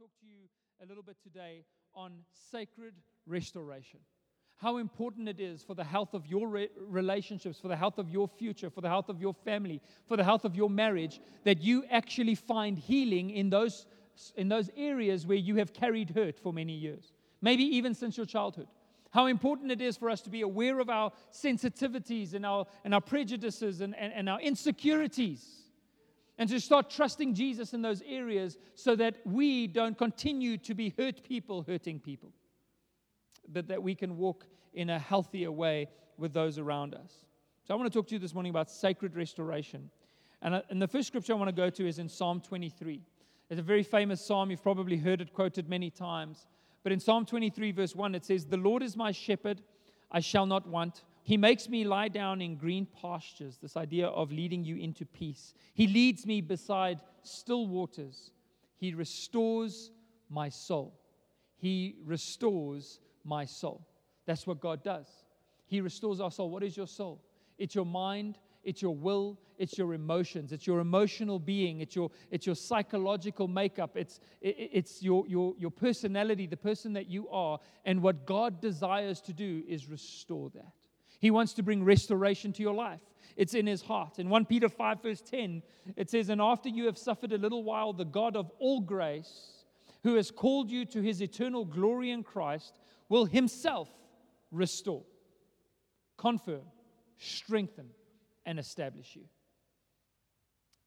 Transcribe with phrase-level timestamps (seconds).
[0.00, 0.48] talk to you
[0.82, 1.62] a little bit today
[1.94, 2.12] on
[2.50, 2.94] sacred
[3.26, 4.00] restoration.
[4.56, 8.08] How important it is for the health of your re- relationships, for the health of
[8.08, 11.60] your future, for the health of your family, for the health of your marriage, that
[11.60, 13.84] you actually find healing in those,
[14.36, 17.12] in those areas where you have carried hurt for many years,
[17.42, 18.68] maybe even since your childhood.
[19.10, 22.94] How important it is for us to be aware of our sensitivities and our, and
[22.94, 25.59] our prejudices and, and, and our insecurities
[26.40, 30.94] and to start trusting Jesus in those areas so that we don't continue to be
[30.96, 32.32] hurt people hurting people,
[33.46, 35.86] but that we can walk in a healthier way
[36.16, 37.12] with those around us.
[37.68, 39.90] So, I want to talk to you this morning about sacred restoration.
[40.40, 43.02] And, uh, and the first scripture I want to go to is in Psalm 23.
[43.50, 44.50] It's a very famous psalm.
[44.50, 46.46] You've probably heard it quoted many times.
[46.82, 49.60] But in Psalm 23, verse 1, it says, The Lord is my shepherd,
[50.10, 51.04] I shall not want.
[51.22, 55.54] He makes me lie down in green pastures, this idea of leading you into peace.
[55.74, 58.32] He leads me beside still waters.
[58.76, 59.90] He restores
[60.28, 60.98] my soul.
[61.56, 63.86] He restores my soul.
[64.26, 65.06] That's what God does.
[65.66, 66.50] He restores our soul.
[66.50, 67.22] What is your soul?
[67.58, 72.10] It's your mind, it's your will, it's your emotions, it's your emotional being, it's your,
[72.30, 77.58] it's your psychological makeup, it's, it's your, your, your personality, the person that you are.
[77.84, 80.72] And what God desires to do is restore that.
[81.20, 83.00] He wants to bring restoration to your life.
[83.36, 84.18] It's in his heart.
[84.18, 85.62] In 1 Peter 5, verse 10,
[85.96, 89.64] it says, And after you have suffered a little while, the God of all grace,
[90.02, 93.88] who has called you to his eternal glory in Christ, will himself
[94.50, 95.04] restore,
[96.16, 96.62] confirm,
[97.18, 97.90] strengthen,
[98.46, 99.24] and establish you.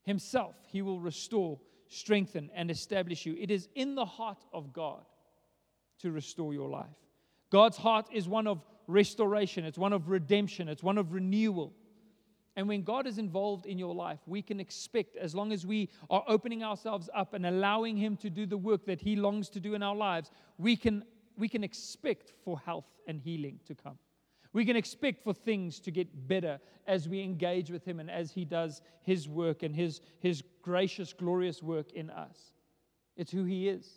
[0.02, 3.36] Himself, he will restore, strengthen, and establish you.
[3.40, 5.06] It is in the heart of God
[6.00, 6.88] to restore your life.
[7.52, 11.73] God's heart is one of restoration, it's one of redemption, it's one of renewal.
[12.56, 15.90] And when God is involved in your life, we can expect, as long as we
[16.09, 19.59] are opening ourselves up and allowing Him to do the work that He longs to
[19.59, 21.03] do in our lives, we can,
[21.36, 23.98] we can expect for health and healing to come.
[24.53, 28.31] We can expect for things to get better as we engage with Him and as
[28.31, 32.38] He does His work and His, his gracious, glorious work in us.
[33.18, 33.90] It's who He is.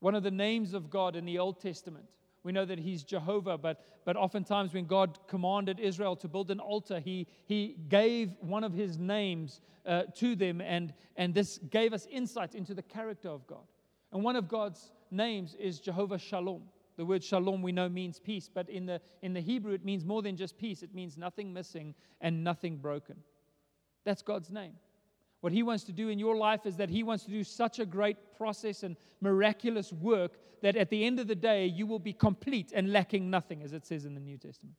[0.00, 2.04] One of the names of God in the Old Testament
[2.44, 6.60] we know that he's Jehovah, but, but oftentimes when God commanded Israel to build an
[6.60, 11.92] altar, he, he gave one of his names uh, to them, and, and this gave
[11.92, 13.66] us insight into the character of God.
[14.12, 16.62] And one of God's names is Jehovah Shalom.
[16.96, 20.04] The word shalom we know means peace, but in the, in the Hebrew it means
[20.04, 23.16] more than just peace, it means nothing missing and nothing broken.
[24.04, 24.72] That's God's name.
[25.40, 27.78] What He wants to do in your life is that He wants to do such
[27.78, 31.98] a great process and miraculous work that at the end of the day, you will
[32.00, 34.74] be complete and lacking nothing, as it says in the New Testament.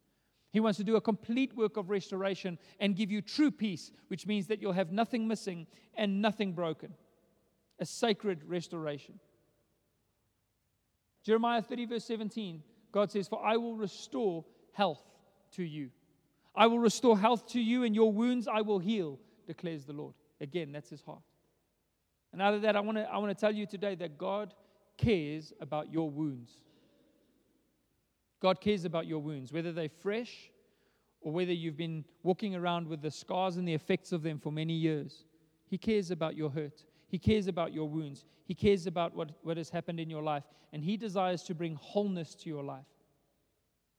[0.52, 4.26] He wants to do a complete work of restoration and give you true peace, which
[4.26, 6.94] means that you'll have nothing missing and nothing broken.
[7.80, 9.20] A sacred restoration.
[11.24, 14.44] Jeremiah 30, verse 17, God says, For I will restore
[14.74, 15.04] health
[15.52, 15.92] to you.
[16.56, 20.14] I will restore health to you, and your wounds I will heal, declares the Lord.
[20.42, 21.22] Again, that's his heart.
[22.32, 24.54] And out of that, I want to I want to tell you today that God
[24.98, 26.52] cares about your wounds.
[28.42, 30.52] God cares about your wounds, whether they're fresh
[31.22, 34.52] or whether you've been walking around with the scars and the effects of them for
[34.52, 35.26] many years.
[35.68, 36.86] He cares about your hurt.
[37.08, 38.24] He cares about your wounds.
[38.46, 40.44] He cares about what, what has happened in your life.
[40.72, 42.86] And He desires to bring wholeness to your life.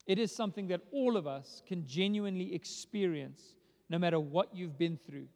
[0.07, 3.57] It is something that all of us can genuinely experience
[3.91, 5.27] no matter what you've been through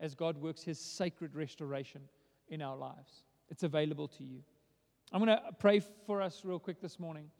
[0.00, 2.02] as God works his sacred restoration
[2.48, 3.24] in our lives.
[3.50, 4.40] It's available to you.
[5.12, 7.30] I'm going to pray for us real quick this morning,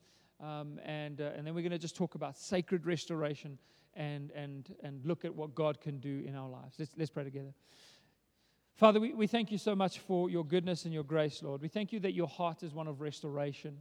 [0.41, 3.59] um, and, uh, and then we're going to just talk about sacred restoration
[3.95, 6.77] and, and, and look at what God can do in our lives.
[6.79, 7.53] Let's, let's pray together.
[8.75, 11.61] Father, we, we thank you so much for your goodness and your grace, Lord.
[11.61, 13.77] We thank you that your heart is one of restoration.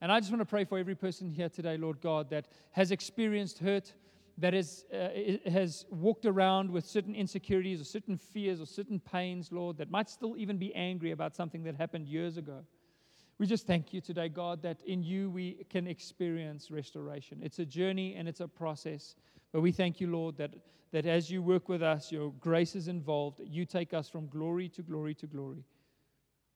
[0.00, 2.90] And I just want to pray for every person here today, Lord God, that has
[2.90, 3.92] experienced hurt,
[4.38, 9.50] that is, uh, has walked around with certain insecurities or certain fears or certain pains,
[9.50, 12.64] Lord, that might still even be angry about something that happened years ago.
[13.38, 17.40] We just thank you today, God, that in you we can experience restoration.
[17.42, 19.14] It's a journey and it's a process.
[19.52, 20.54] But we thank you, Lord, that,
[20.92, 23.40] that as you work with us, your grace is involved.
[23.44, 25.64] You take us from glory to glory to glory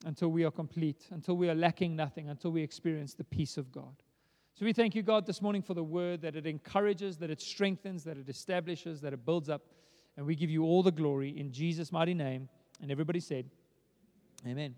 [0.06, 3.70] until we are complete, until we are lacking nothing, until we experience the peace of
[3.72, 4.02] God.
[4.60, 7.40] So we thank you, God, this morning for the word that it encourages, that it
[7.40, 9.62] strengthens, that it establishes, that it builds up.
[10.18, 12.46] And we give you all the glory in Jesus' mighty name.
[12.82, 13.46] And everybody said,
[14.46, 14.74] Amen.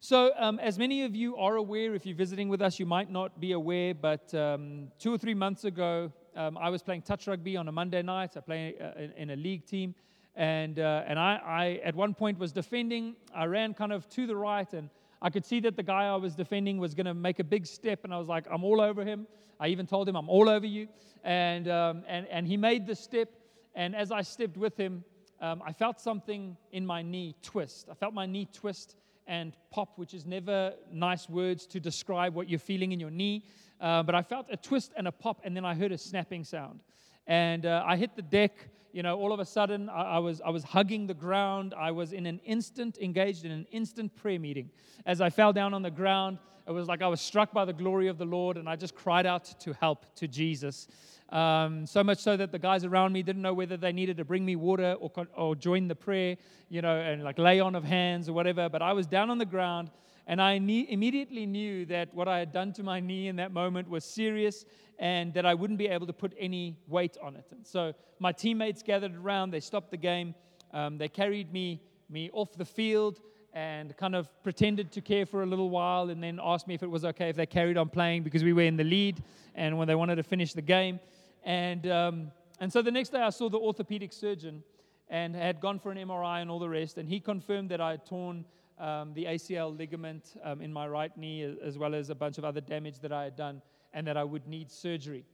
[0.00, 3.08] So, um, as many of you are aware, if you're visiting with us, you might
[3.08, 7.28] not be aware, but um, two or three months ago, um, I was playing touch
[7.28, 8.32] rugby on a Monday night.
[8.36, 9.94] I play uh, in a league team.
[10.34, 13.14] And, uh, and I, I, at one point, was defending.
[13.32, 14.90] I ran kind of to the right, and
[15.20, 17.66] I could see that the guy I was defending was going to make a big
[17.66, 19.26] step, and I was like, I'm all over him.
[19.58, 20.88] I even told him, I'm all over you.
[21.24, 23.28] And, um, and, and he made the step,
[23.74, 25.04] and as I stepped with him,
[25.40, 27.88] um, I felt something in my knee twist.
[27.90, 32.48] I felt my knee twist and pop, which is never nice words to describe what
[32.48, 33.44] you're feeling in your knee.
[33.80, 36.44] Uh, but I felt a twist and a pop, and then I heard a snapping
[36.44, 36.80] sound.
[37.28, 38.52] And uh, I hit the deck.
[38.90, 41.74] You know, all of a sudden, I, I, was, I was hugging the ground.
[41.78, 44.70] I was in an instant, engaged in an instant prayer meeting.
[45.04, 47.72] As I fell down on the ground, it was like I was struck by the
[47.72, 50.88] glory of the Lord, and I just cried out to help to Jesus.
[51.28, 54.24] Um, so much so that the guys around me didn't know whether they needed to
[54.24, 56.36] bring me water or, or join the prayer,
[56.70, 58.70] you know, and like lay on of hands or whatever.
[58.70, 59.90] But I was down on the ground,
[60.28, 63.50] and I ne- immediately knew that what I had done to my knee in that
[63.50, 64.66] moment was serious
[64.98, 67.46] and that I wouldn't be able to put any weight on it.
[67.50, 70.34] And so my teammates gathered around, they stopped the game,
[70.74, 71.80] um, they carried me,
[72.10, 73.20] me off the field
[73.54, 76.82] and kind of pretended to care for a little while and then asked me if
[76.82, 79.22] it was okay if they carried on playing because we were in the lead
[79.54, 81.00] and when they wanted to finish the game.
[81.42, 84.62] And, um, and so the next day I saw the orthopedic surgeon
[85.08, 87.92] and had gone for an MRI and all the rest, and he confirmed that I
[87.92, 88.44] had torn
[88.78, 92.44] um, the ACL ligament um, in my right knee, as well as a bunch of
[92.44, 95.24] other damage that I had done, and that I would need surgery.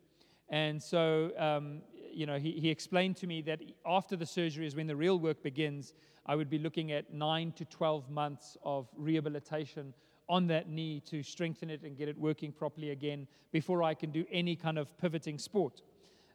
[0.49, 1.83] And so, um,
[2.13, 5.19] you know, he, he explained to me that after the surgery is when the real
[5.19, 5.95] work begins.
[6.27, 9.93] I would be looking at nine to 12 months of rehabilitation
[10.29, 14.11] on that knee to strengthen it and get it working properly again before I can
[14.11, 15.83] do any kind of pivoting sport.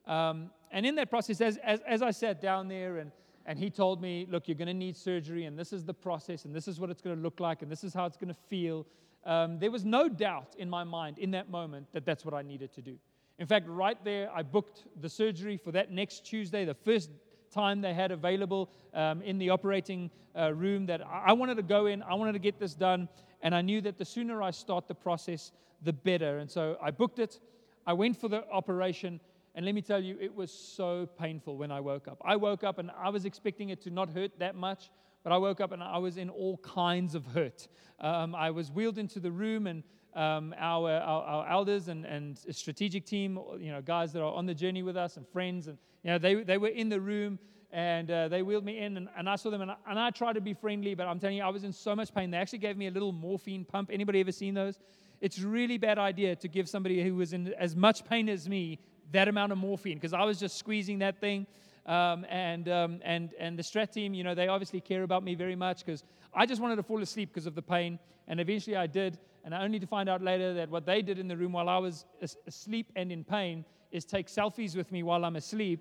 [0.05, 3.11] Um, and in that process, as, as, as I sat down there and
[3.49, 6.45] and he told me, Look, you're going to need surgery, and this is the process,
[6.45, 8.31] and this is what it's going to look like, and this is how it's going
[8.31, 8.85] to feel.
[9.25, 12.43] Um, there was no doubt in my mind in that moment that that's what I
[12.43, 12.95] needed to do.
[13.39, 17.09] In fact, right there, I booked the surgery for that next Tuesday, the first
[17.51, 21.87] time they had available um, in the operating uh, room that I wanted to go
[21.87, 23.09] in, I wanted to get this done,
[23.41, 26.37] and I knew that the sooner I start the process, the better.
[26.37, 27.39] And so I booked it.
[27.87, 29.19] I went for the operation,
[29.55, 32.21] and let me tell you, it was so painful when I woke up.
[32.23, 34.89] I woke up and I was expecting it to not hurt that much,
[35.23, 37.67] but I woke up and I was in all kinds of hurt.
[37.99, 39.83] Um, I was wheeled into the room, and
[40.15, 44.45] um, our, our, our, elders and, and strategic team, you know, guys that are on
[44.45, 47.39] the journey with us and friends, and you know, they, they were in the room
[47.71, 50.09] and uh, they wheeled me in, and, and I saw them, and I, and I
[50.09, 52.31] tried to be friendly, but I'm telling you, I was in so much pain.
[52.31, 53.91] They actually gave me a little morphine pump.
[53.93, 54.79] Anybody ever seen those?
[55.21, 58.79] It's really bad idea to give somebody who was in as much pain as me
[59.11, 61.47] that amount of morphine because I was just squeezing that thing.
[61.85, 65.33] Um, and, um, and, and the strat team, you know, they obviously care about me
[65.33, 66.03] very much because
[66.33, 67.97] I just wanted to fall asleep because of the pain.
[68.27, 69.17] And eventually I did.
[69.43, 71.69] And I only to find out later that what they did in the room while
[71.69, 72.05] I was
[72.45, 75.79] asleep and in pain is take selfies with me while I'm asleep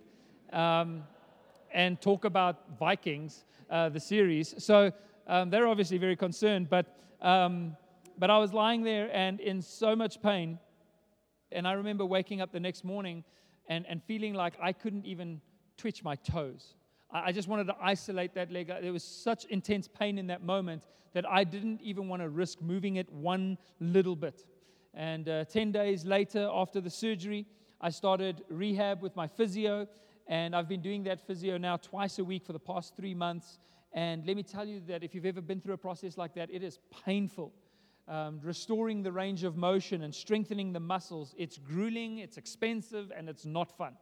[0.53, 1.03] um,
[1.75, 4.55] and talk about Vikings, uh, the series.
[4.59, 4.91] So
[5.27, 6.71] um, they're obviously very concerned.
[6.71, 6.87] But,
[7.21, 7.77] um,
[8.17, 10.59] but I was lying there and in so much pain
[11.53, 13.25] and I remember waking up the next morning
[13.69, 15.41] and, and feeling like I couldn't even
[15.77, 16.75] twitch my toes.
[17.11, 18.69] I, I just wanted to isolate that leg.
[18.69, 22.61] There was such intense pain in that moment that I didn't even want to risk
[22.61, 24.45] moving it one little bit.
[24.95, 27.47] And uh, 10 days later, after the surgery,
[27.81, 29.87] I started rehab with my physio.
[30.27, 33.59] And I've been doing that physio now twice a week for the past three months.
[33.93, 36.51] And let me tell you that if you've ever been through a process like that,
[36.53, 37.53] it is painful
[38.09, 41.35] um, restoring the range of motion and strengthening the muscles.
[41.37, 43.95] It's grueling, it's expensive, and it's not fun.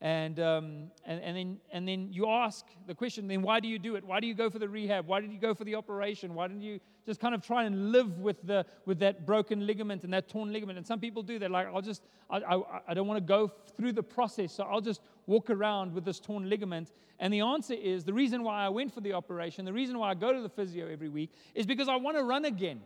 [0.00, 3.78] And, um, and, and, then, and then you ask the question then why do you
[3.78, 4.04] do it?
[4.04, 5.06] Why do you go for the rehab?
[5.06, 6.34] Why did you go for the operation?
[6.34, 10.04] Why didn't you just kind of try and live with, the, with that broken ligament
[10.04, 10.76] and that torn ligament?
[10.76, 13.50] And some people do that, like, I'll just, I, I, I don't want to go
[13.76, 16.92] through the process, so I'll just walk around with this torn ligament.
[17.18, 20.10] And the answer is the reason why I went for the operation, the reason why
[20.10, 22.80] I go to the physio every week, is because I want to run again.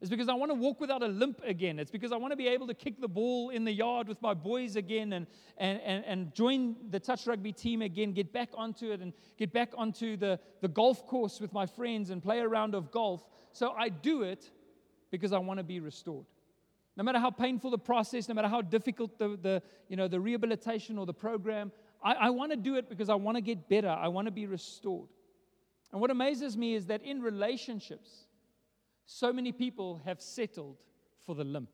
[0.00, 1.78] It's because I want to walk without a limp again.
[1.78, 4.20] It's because I want to be able to kick the ball in the yard with
[4.22, 5.26] my boys again and,
[5.58, 9.52] and, and, and join the touch rugby team again, get back onto it and get
[9.52, 13.28] back onto the, the golf course with my friends and play a round of golf.
[13.52, 14.50] So I do it
[15.10, 16.24] because I want to be restored.
[16.96, 20.20] No matter how painful the process, no matter how difficult the, the, you know, the
[20.20, 23.68] rehabilitation or the program, I, I want to do it because I want to get
[23.68, 23.88] better.
[23.88, 25.08] I want to be restored.
[25.92, 28.26] And what amazes me is that in relationships,
[29.12, 30.76] so many people have settled
[31.26, 31.70] for the limp.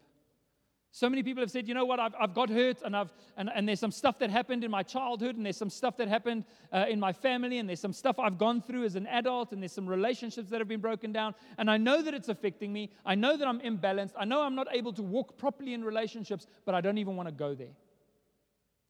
[0.91, 3.51] So many people have said, you know what, I've, I've got hurt, and, I've, and,
[3.55, 6.45] and there's some stuff that happened in my childhood, and there's some stuff that happened
[6.73, 9.63] uh, in my family, and there's some stuff I've gone through as an adult, and
[9.63, 12.91] there's some relationships that have been broken down, and I know that it's affecting me.
[13.05, 14.13] I know that I'm imbalanced.
[14.19, 17.29] I know I'm not able to walk properly in relationships, but I don't even want
[17.29, 17.77] to go there.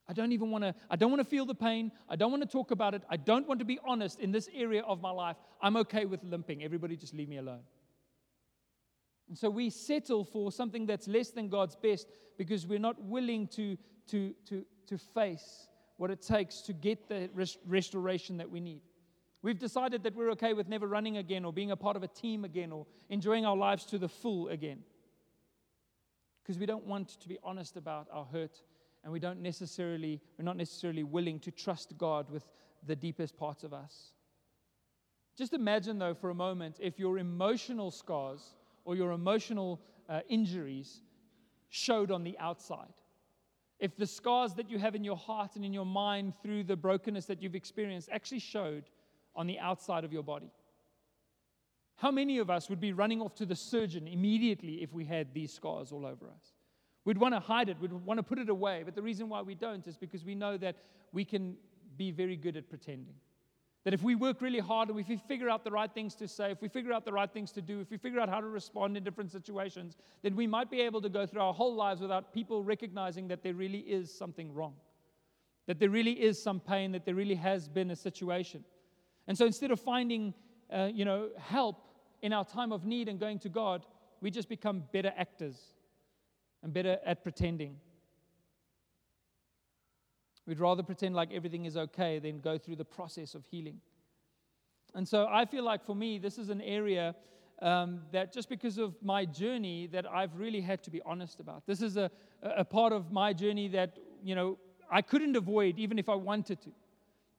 [0.07, 1.91] I don't even want to, I don't want to feel the pain.
[2.07, 3.01] I don't want to talk about it.
[3.09, 5.35] I don't want to be honest in this area of my life.
[5.61, 6.63] I'm okay with limping.
[6.63, 7.63] Everybody just leave me alone.
[9.27, 12.07] And so we settle for something that's less than God's best
[12.37, 15.67] because we're not willing to, to, to, to face
[15.97, 18.81] what it takes to get the rest- restoration that we need.
[19.41, 22.07] We've decided that we're okay with never running again or being a part of a
[22.07, 24.79] team again or enjoying our lives to the full again.
[26.43, 28.61] Because we don't want to be honest about our hurt
[29.03, 32.47] and we don't necessarily, we're not necessarily willing to trust God with
[32.85, 34.11] the deepest parts of us.
[35.37, 38.55] Just imagine, though, for a moment, if your emotional scars
[38.87, 41.01] or your emotional uh, injuries
[41.67, 42.93] showed on the outside.
[43.79, 46.77] If the scars that you have in your heart and in your mind through the
[46.77, 48.85] brokenness that you've experienced actually showed
[49.35, 50.49] on the outside of your body.
[51.97, 55.33] How many of us would be running off to the surgeon immediately if we had
[55.33, 56.53] these scars all over us?
[57.03, 59.41] We'd want to hide it, we'd want to put it away, but the reason why
[59.41, 60.77] we don't is because we know that
[61.11, 61.57] we can
[61.97, 63.15] be very good at pretending.
[63.87, 66.27] That if we work really hard and if we figure out the right things to
[66.27, 68.41] say, if we figure out the right things to do, if we figure out how
[68.41, 71.73] to respond in different situations, then we might be able to go through our whole
[71.73, 74.73] lives without people recognizing that there really is something wrong,
[75.67, 78.61] that there really is some pain, that there really has been a situation.
[79.25, 80.33] And so instead of finding,
[80.69, 81.77] uh, you know, help
[82.21, 83.85] in our time of need and going to God,
[84.19, 85.55] we just become better actors
[86.61, 87.77] and better at pretending.
[90.47, 93.81] We'd rather pretend like everything is okay than go through the process of healing.
[94.95, 97.13] And so I feel like for me, this is an area
[97.61, 101.67] um, that just because of my journey that I've really had to be honest about.
[101.67, 102.09] This is a,
[102.41, 104.57] a part of my journey that, you know,
[104.89, 106.69] I couldn't avoid even if I wanted to.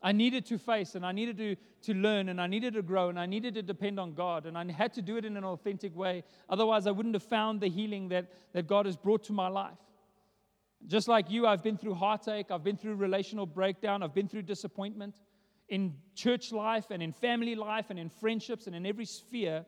[0.03, 3.09] I needed to face and I needed to, to learn and I needed to grow
[3.09, 5.45] and I needed to depend on God and I had to do it in an
[5.45, 6.25] authentic way.
[6.49, 9.79] Otherwise, I wouldn't have found the healing that, that God has brought to my life.
[10.87, 14.43] Just like you, I've been through heartache, I've been through relational breakdown, I've been through
[14.43, 15.17] disappointment
[15.69, 19.67] in church life and in family life and in friendships and in every sphere.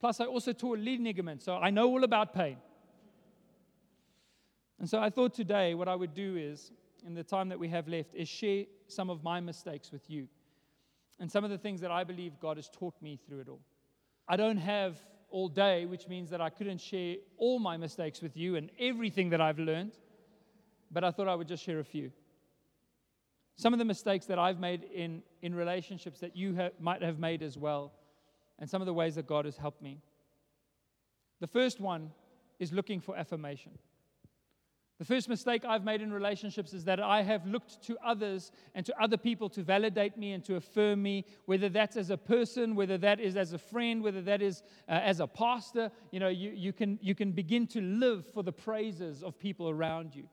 [0.00, 2.56] Plus, I also tore a lead ligament, so I know all about pain.
[4.78, 6.72] And so I thought today what I would do is,
[7.06, 10.28] in the time that we have left, is share some of my mistakes with you
[11.20, 13.60] and some of the things that I believe God has taught me through it all.
[14.26, 14.98] I don't have
[15.32, 19.30] all day, which means that I couldn't share all my mistakes with you and everything
[19.30, 19.92] that I've learned,
[20.90, 22.12] but I thought I would just share a few.
[23.56, 27.18] Some of the mistakes that I've made in, in relationships that you ha- might have
[27.18, 27.92] made as well,
[28.58, 29.98] and some of the ways that God has helped me.
[31.40, 32.12] The first one
[32.58, 33.72] is looking for affirmation.
[35.02, 38.86] The first mistake I've made in relationships is that I have looked to others and
[38.86, 42.76] to other people to validate me and to affirm me, whether that's as a person,
[42.76, 45.90] whether that is as a friend, whether that is uh, as a pastor.
[46.12, 49.68] You know, you, you, can, you can begin to live for the praises of people
[49.68, 50.28] around you.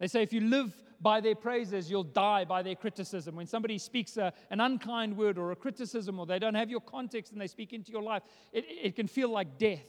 [0.00, 3.36] They say if you live by their praises, you'll die by their criticism.
[3.36, 6.80] When somebody speaks a, an unkind word or a criticism or they don't have your
[6.80, 8.22] context and they speak into your life,
[8.54, 9.84] it, it can feel like death.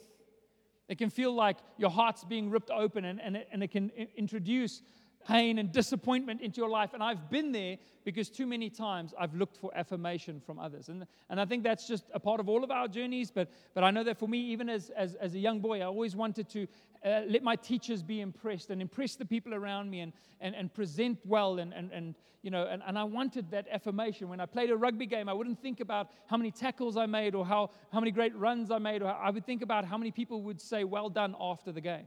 [0.87, 3.91] It can feel like your heart's being ripped open, and, and, it, and it can
[4.15, 4.81] introduce
[5.27, 6.93] pain and disappointment into your life.
[6.93, 10.89] And I've been there because too many times I've looked for affirmation from others.
[10.89, 13.31] And, and I think that's just a part of all of our journeys.
[13.31, 15.85] But, but I know that for me, even as, as, as a young boy, I
[15.85, 16.67] always wanted to
[17.03, 20.73] uh, let my teachers be impressed and impress the people around me and, and, and
[20.73, 21.57] present well.
[21.57, 24.29] And, and, and, you know, and, and I wanted that affirmation.
[24.29, 27.33] When I played a rugby game, I wouldn't think about how many tackles I made
[27.33, 29.01] or how, how many great runs I made.
[29.01, 32.05] Or I would think about how many people would say, well done after the game.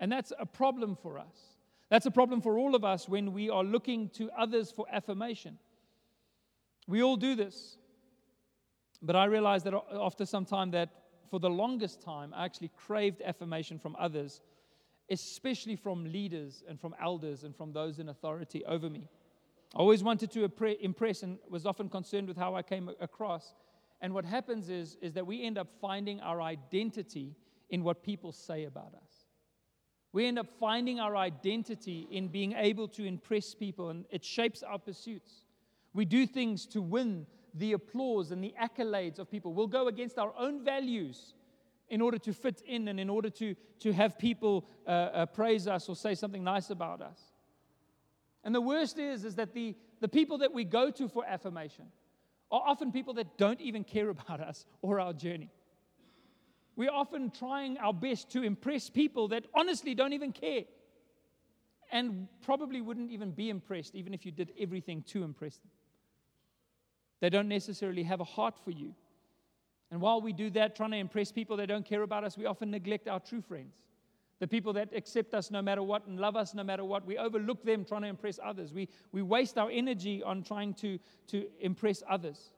[0.00, 1.57] And that's a problem for us.
[1.90, 5.58] That's a problem for all of us when we are looking to others for affirmation.
[6.86, 7.78] We all do this.
[9.00, 10.90] But I realized that after some time that
[11.30, 14.40] for the longest time I actually craved affirmation from others,
[15.10, 19.08] especially from leaders and from elders and from those in authority over me.
[19.74, 23.54] I always wanted to impress and was often concerned with how I came across.
[24.00, 27.36] And what happens is, is that we end up finding our identity
[27.70, 29.17] in what people say about us.
[30.12, 34.62] We end up finding our identity in being able to impress people, and it shapes
[34.62, 35.44] our pursuits.
[35.92, 39.52] We do things to win the applause and the accolades of people.
[39.52, 41.34] We'll go against our own values
[41.88, 45.66] in order to fit in and in order to, to have people uh, uh, praise
[45.66, 47.18] us or say something nice about us.
[48.44, 51.86] And the worst is, is that the, the people that we go to for affirmation
[52.50, 55.50] are often people that don't even care about us or our journey.
[56.78, 60.62] We're often trying our best to impress people that honestly don't even care
[61.90, 65.72] and probably wouldn't even be impressed even if you did everything to impress them.
[67.18, 68.94] They don't necessarily have a heart for you.
[69.90, 72.46] And while we do that, trying to impress people that don't care about us, we
[72.46, 73.74] often neglect our true friends.
[74.38, 77.18] The people that accept us no matter what and love us no matter what, we
[77.18, 78.72] overlook them trying to impress others.
[78.72, 82.52] We, we waste our energy on trying to, to impress others.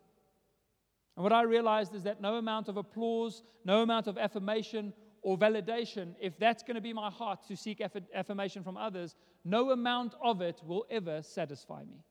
[1.17, 5.37] And what I realized is that no amount of applause, no amount of affirmation or
[5.37, 9.71] validation, if that's going to be my heart to seek aff- affirmation from others, no
[9.71, 12.05] amount of it will ever satisfy me.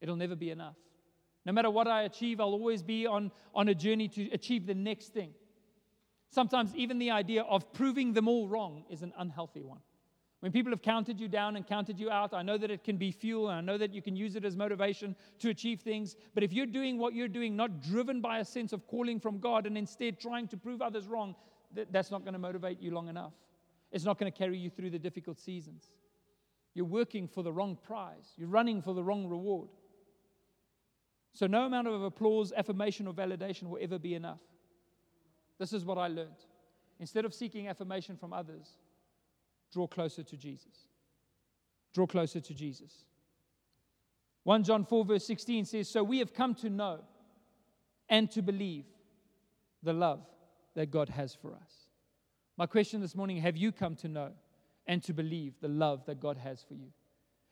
[0.00, 0.76] It'll never be enough.
[1.46, 4.74] No matter what I achieve, I'll always be on, on a journey to achieve the
[4.74, 5.32] next thing.
[6.28, 9.80] Sometimes, even the idea of proving them all wrong is an unhealthy one.
[10.46, 12.96] When people have counted you down and counted you out, I know that it can
[12.96, 16.14] be fuel and I know that you can use it as motivation to achieve things.
[16.34, 19.40] But if you're doing what you're doing, not driven by a sense of calling from
[19.40, 21.34] God and instead trying to prove others wrong,
[21.90, 23.32] that's not going to motivate you long enough.
[23.90, 25.90] It's not going to carry you through the difficult seasons.
[26.74, 29.70] You're working for the wrong prize, you're running for the wrong reward.
[31.32, 34.38] So, no amount of applause, affirmation, or validation will ever be enough.
[35.58, 36.44] This is what I learned.
[37.00, 38.78] Instead of seeking affirmation from others,
[39.72, 40.88] draw closer to Jesus.
[41.94, 43.04] Draw closer to Jesus.
[44.44, 47.00] 1 John 4, verse 16 says, So we have come to know
[48.08, 48.84] and to believe
[49.82, 50.20] the love
[50.74, 51.88] that God has for us.
[52.56, 54.30] My question this morning have you come to know
[54.86, 56.92] and to believe the love that God has for you?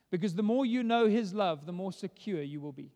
[0.09, 2.91] Because the more you know His love, the more secure you will be,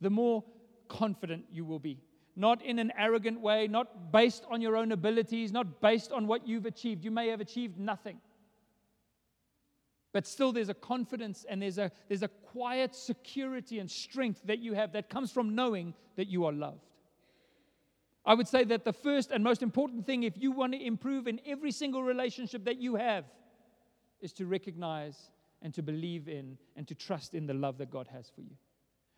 [0.00, 0.44] the more
[0.88, 2.00] confident you will be.
[2.36, 6.46] Not in an arrogant way, not based on your own abilities, not based on what
[6.46, 7.04] you've achieved.
[7.04, 8.20] You may have achieved nothing.
[10.12, 14.58] But still, there's a confidence and there's a, there's a quiet security and strength that
[14.58, 16.80] you have that comes from knowing that you are loved.
[18.24, 21.26] I would say that the first and most important thing, if you want to improve
[21.26, 23.24] in every single relationship that you have,
[24.20, 25.30] is to recognize
[25.62, 28.56] and to believe in and to trust in the love that God has for you.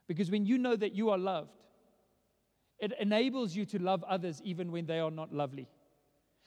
[0.07, 1.51] Because when you know that you are loved,
[2.79, 5.69] it enables you to love others even when they are not lovely.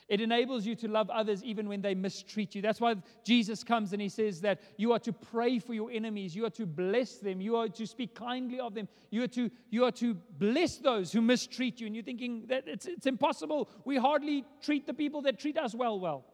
[0.10, 2.62] It enables you to love others even when they mistreat you.
[2.62, 6.36] That's why Jesus comes and he says that you are to pray for your enemies,
[6.36, 9.50] you are to bless them, you are to speak kindly of them, you are to,
[9.70, 11.88] you are to bless those who mistreat you.
[11.88, 13.70] And you're thinking that it's, it's impossible.
[13.86, 16.26] We hardly treat the people that treat us well, well.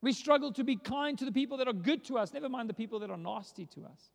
[0.00, 2.68] We struggle to be kind to the people that are good to us, never mind
[2.68, 4.10] the people that are nasty to us.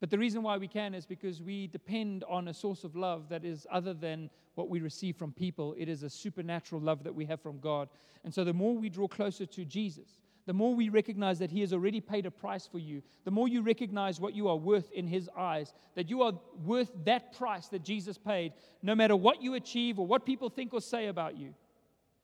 [0.00, 3.28] But the reason why we can is because we depend on a source of love
[3.28, 5.74] that is other than what we receive from people.
[5.78, 7.90] It is a supernatural love that we have from God.
[8.24, 11.60] And so the more we draw closer to Jesus, the more we recognize that He
[11.60, 14.90] has already paid a price for you, the more you recognize what you are worth
[14.92, 16.32] in His eyes, that you are
[16.64, 20.72] worth that price that Jesus paid, no matter what you achieve or what people think
[20.72, 21.54] or say about you.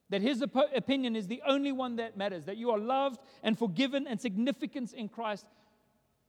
[0.09, 3.59] That His op- opinion is the only one that matters, that you are loved and
[3.59, 5.45] forgiven and significance in Christ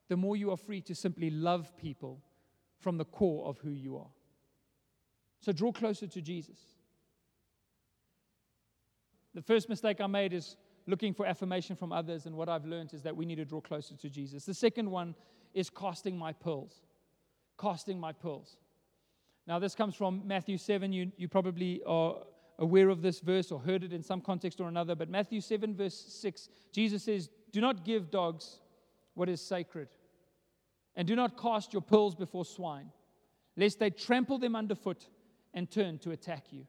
[0.10, 2.22] the more you are free to simply love people
[2.80, 4.12] from the core of who you are.
[5.42, 6.58] So draw closer to Jesus.
[9.34, 12.94] The first mistake I made is looking for affirmation from others, and what I've learned
[12.94, 14.46] is that we need to draw closer to Jesus.
[14.46, 15.14] The second one
[15.54, 16.82] is casting my pearls.
[17.60, 18.58] Casting my pearls.
[19.46, 20.92] Now, this comes from Matthew 7.
[20.92, 22.16] You, you probably are
[22.60, 25.76] aware of this verse or heard it in some context or another, but Matthew 7,
[25.76, 28.60] verse 6, Jesus says, Do not give dogs
[29.14, 29.90] what is sacred.
[30.98, 32.92] And do not cast your pearls before swine,
[33.56, 35.08] lest they trample them underfoot
[35.54, 36.66] and turn to attack you.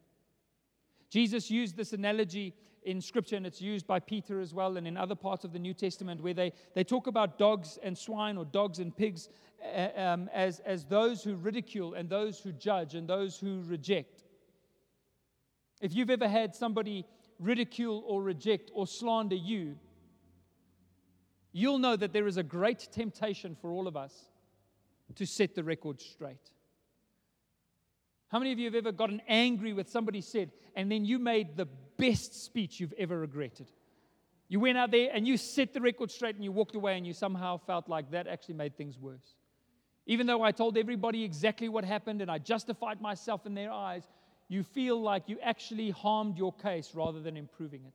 [1.10, 4.98] Jesus used this analogy in Scripture, and it's used by Peter as well, and in
[4.98, 8.44] other parts of the New Testament, where they, they talk about dogs and swine or
[8.44, 9.30] dogs and pigs
[9.74, 14.24] uh, um, as, as those who ridicule and those who judge and those who reject.
[15.80, 17.06] If you've ever had somebody
[17.38, 19.76] ridicule or reject or slander you,
[21.58, 24.14] you'll know that there is a great temptation for all of us
[25.16, 26.50] to set the record straight.
[28.28, 31.56] How many of you have ever gotten angry with somebody said, and then you made
[31.56, 31.66] the
[31.96, 33.66] best speech you've ever regretted?
[34.48, 37.06] You went out there and you set the record straight and you walked away and
[37.06, 39.36] you somehow felt like that actually made things worse.
[40.06, 44.04] Even though I told everybody exactly what happened and I justified myself in their eyes,
[44.48, 47.92] you feel like you actually harmed your case rather than improving it.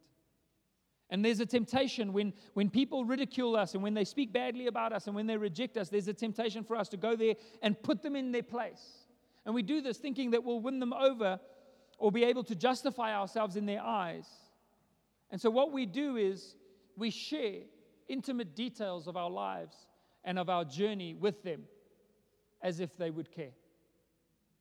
[1.13, 4.91] And there's a temptation when, when people ridicule us and when they speak badly about
[4.91, 7.81] us and when they reject us, there's a temptation for us to go there and
[7.83, 9.05] put them in their place.
[9.45, 11.39] And we do this thinking that we'll win them over
[11.99, 14.25] or be able to justify ourselves in their eyes.
[15.29, 16.55] And so, what we do is
[16.97, 17.61] we share
[18.09, 19.75] intimate details of our lives
[20.23, 21.61] and of our journey with them
[22.63, 23.53] as if they would care,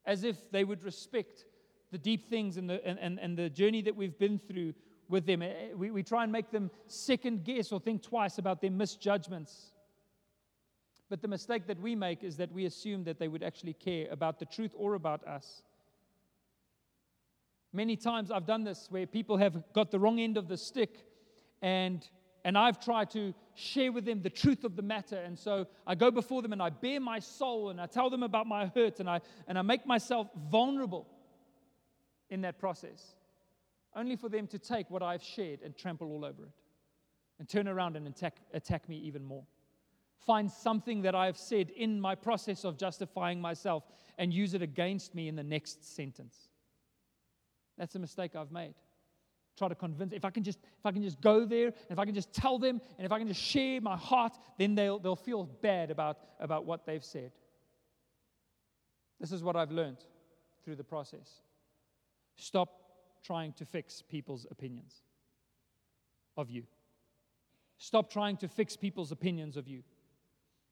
[0.04, 1.46] as if they would respect
[1.92, 4.74] the deep things and the, and, and, and the journey that we've been through
[5.12, 5.42] with them.
[5.42, 9.72] Eh, we, we try and make them second guess or think twice about their misjudgments.
[11.08, 14.08] But the mistake that we make is that we assume that they would actually care
[14.10, 15.62] about the truth or about us.
[17.72, 21.04] Many times I've done this where people have got the wrong end of the stick
[21.60, 22.04] and
[22.44, 25.16] and I've tried to share with them the truth of the matter.
[25.16, 28.24] And so I go before them and I bare my soul and I tell them
[28.24, 31.06] about my hurt and I, and I make myself vulnerable
[32.30, 33.14] in that process,
[33.94, 36.52] only for them to take what I've shared and trample all over it
[37.38, 39.44] and turn around and attack, attack me even more.
[40.26, 43.84] Find something that I've said in my process of justifying myself
[44.18, 46.48] and use it against me in the next sentence.
[47.76, 48.74] That's a mistake I've made
[49.56, 52.04] try to convince if i can just if i can just go there if i
[52.04, 55.14] can just tell them and if i can just share my heart then they'll they'll
[55.14, 57.30] feel bad about about what they've said
[59.20, 59.98] this is what i've learned
[60.64, 61.42] through the process
[62.36, 62.81] stop
[63.22, 65.02] trying to fix people's opinions
[66.36, 66.64] of you
[67.78, 69.82] stop trying to fix people's opinions of you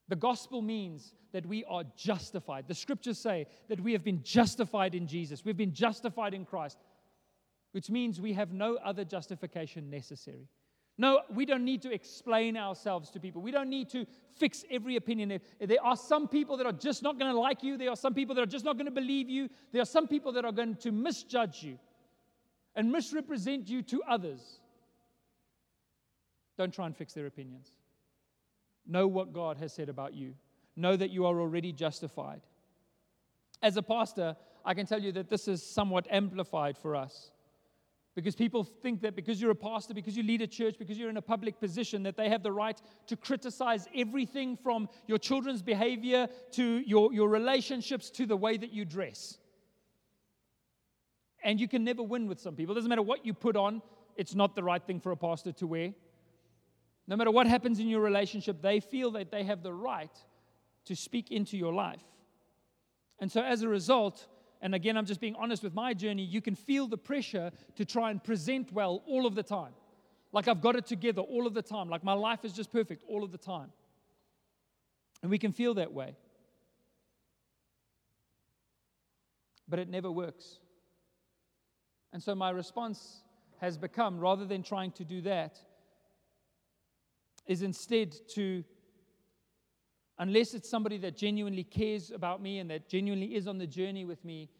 [0.08, 2.66] the gospel means that we are justified.
[2.66, 5.44] The scriptures say that we have been justified in Jesus.
[5.44, 6.78] We've been justified in Christ
[7.72, 10.48] which means we have no other justification necessary.
[10.98, 13.40] No, we don't need to explain ourselves to people.
[13.40, 14.04] We don't need to
[14.36, 15.40] fix every opinion.
[15.58, 17.78] There are some people that are just not going to like you.
[17.78, 19.48] There are some people that are just not going to believe you.
[19.72, 21.78] There are some people that are going to misjudge you
[22.74, 24.40] and misrepresent you to others.
[26.56, 27.70] Don't try and fix their opinions.
[28.86, 30.34] Know what God has said about you.
[30.76, 32.40] Know that you are already justified.
[33.62, 37.30] As a pastor, I can tell you that this is somewhat amplified for us.
[38.14, 41.10] Because people think that because you're a pastor, because you lead a church, because you're
[41.10, 45.62] in a public position, that they have the right to criticize everything from your children's
[45.62, 49.38] behavior to your, your relationships to the way that you dress.
[51.42, 52.72] And you can never win with some people.
[52.72, 53.82] It doesn't matter what you put on,
[54.16, 55.92] it's not the right thing for a pastor to wear.
[57.06, 60.14] No matter what happens in your relationship, they feel that they have the right
[60.84, 62.02] to speak into your life.
[63.18, 64.26] And so as a result,
[64.62, 67.84] and again, I'm just being honest with my journey, you can feel the pressure to
[67.84, 69.72] try and present well all of the time.
[70.32, 71.88] Like I've got it together all of the time.
[71.88, 73.72] Like my life is just perfect all of the time.
[75.22, 76.16] And we can feel that way.
[79.68, 80.58] But it never works.
[82.12, 83.22] And so my response
[83.60, 85.58] has become rather than trying to do that,
[87.46, 88.64] is instead to
[90.18, 94.04] unless it's somebody that genuinely cares about me and that genuinely is on the journey
[94.04, 94.50] with me,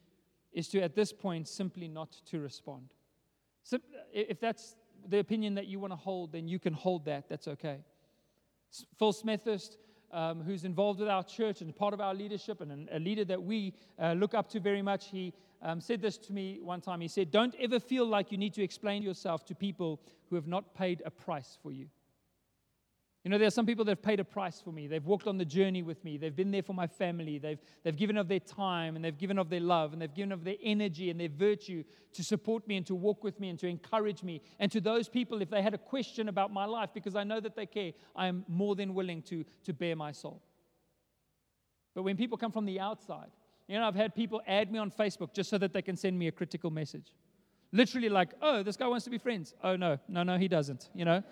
[0.53, 2.89] is to at this point simply not to respond.
[3.63, 3.79] So
[4.13, 4.75] if that's
[5.07, 7.29] the opinion that you want to hold, then you can hold that.
[7.29, 7.81] That's okay.
[8.99, 9.77] Phil Smethurst,
[10.13, 13.43] um, who's involved with our church and part of our leadership and a leader that
[13.43, 17.01] we uh, look up to very much, he um, said this to me one time.
[17.01, 20.47] He said, Don't ever feel like you need to explain yourself to people who have
[20.47, 21.89] not paid a price for you.
[23.25, 24.87] You know, there are some people that have paid a price for me.
[24.87, 26.17] They've walked on the journey with me.
[26.17, 27.37] They've been there for my family.
[27.37, 30.33] They've, they've given of their time and they've given of their love and they've given
[30.33, 33.59] of their energy and their virtue to support me and to walk with me and
[33.59, 34.41] to encourage me.
[34.59, 37.41] And to those people, if they had a question about my life, because I know
[37.41, 40.41] that they care, I am more than willing to, to bare my soul.
[41.95, 43.29] But when people come from the outside,
[43.71, 46.19] you know, I've had people add me on Facebook just so that they can send
[46.19, 47.13] me a critical message.
[47.71, 49.55] Literally, like, oh, this guy wants to be friends.
[49.63, 51.23] Oh, no, no, no, he doesn't, you know.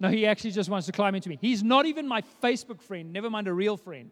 [0.00, 1.38] No, he actually just wants to climb into me.
[1.38, 4.10] He's not even my Facebook friend, never mind a real friend.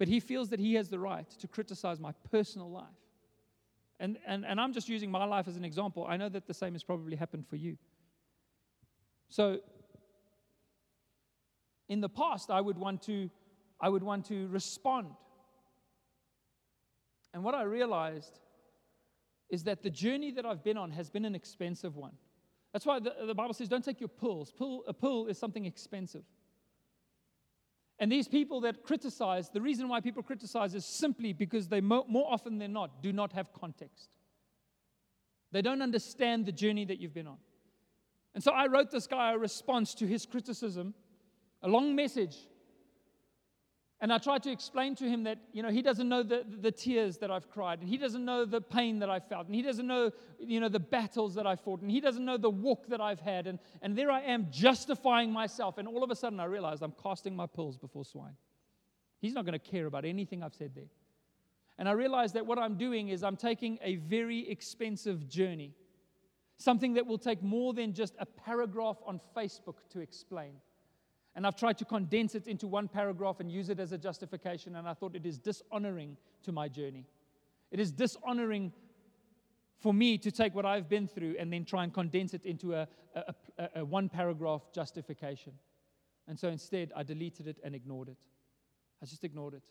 [0.00, 2.84] But he feels that he has the right to criticize my personal life.
[4.00, 6.04] And, and, and I'm just using my life as an example.
[6.08, 7.78] I know that the same has probably happened for you.
[9.28, 9.60] So,
[11.88, 13.30] in the past, I would want to,
[13.80, 15.12] I would want to respond.
[17.34, 18.38] And what I realized
[19.48, 22.12] is that the journey that I've been on has been an expensive one.
[22.72, 24.52] That's why the, the Bible says, don't take your pills.
[24.52, 26.24] Pill, a pill is something expensive.
[27.98, 32.06] And these people that criticize, the reason why people criticize is simply because they, mo-
[32.08, 34.08] more often than not, do not have context.
[35.52, 37.36] They don't understand the journey that you've been on.
[38.34, 40.94] And so I wrote this guy a response to his criticism,
[41.62, 42.36] a long message
[44.02, 46.72] and I tried to explain to him that, you know, he doesn't know the, the
[46.72, 49.62] tears that I've cried, and he doesn't know the pain that I've felt, and he
[49.62, 50.10] doesn't know,
[50.40, 53.20] you know, the battles that I've fought, and he doesn't know the walk that I've
[53.20, 53.46] had.
[53.46, 55.78] And, and there I am justifying myself.
[55.78, 58.34] And all of a sudden I realized I'm casting my pearls before swine.
[59.20, 60.90] He's not going to care about anything I've said there.
[61.78, 65.74] And I realized that what I'm doing is I'm taking a very expensive journey,
[66.56, 70.54] something that will take more than just a paragraph on Facebook to explain.
[71.34, 74.76] And I've tried to condense it into one paragraph and use it as a justification,
[74.76, 77.06] and I thought it is dishonoring to my journey.
[77.70, 78.72] It is dishonoring
[79.80, 82.74] for me to take what I've been through and then try and condense it into
[82.74, 85.54] a, a, a, a one paragraph justification.
[86.28, 88.18] And so instead, I deleted it and ignored it.
[89.02, 89.64] I just ignored it